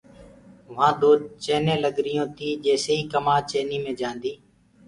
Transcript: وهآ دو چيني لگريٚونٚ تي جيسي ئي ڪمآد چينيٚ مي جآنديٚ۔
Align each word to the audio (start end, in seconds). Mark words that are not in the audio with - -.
وهآ 0.75 0.89
دو 1.01 1.11
چيني 1.43 1.75
لگريٚونٚ 1.83 2.33
تي 2.37 2.49
جيسي 2.65 2.91
ئي 2.97 3.03
ڪمآد 3.13 3.41
چينيٚ 3.51 3.83
مي 3.83 3.91
جآنديٚ۔ 3.99 4.39